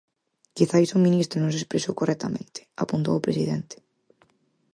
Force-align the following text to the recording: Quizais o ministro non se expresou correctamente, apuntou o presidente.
Quizais 0.55 0.89
o 0.97 1.03
ministro 1.05 1.37
non 1.39 1.51
se 1.53 1.59
expresou 1.61 1.93
correctamente, 1.99 2.59
apuntou 2.83 3.13
o 3.15 3.25
presidente. 3.27 3.75